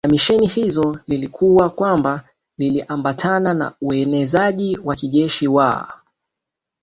la 0.03 0.09
misheni 0.11 0.45
hizo 0.47 0.99
lilikuwa 1.07 1.69
kwamba 1.69 2.29
liliambatana 2.57 3.53
na 3.53 3.75
uenezaji 3.81 4.79
wa 4.83 4.95
kijeshi 4.95 5.47
wa 5.47 6.01